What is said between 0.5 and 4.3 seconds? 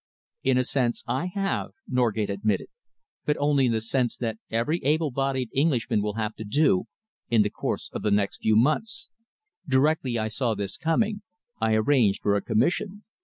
a sense I have," Norgate admitted, "but only in the sense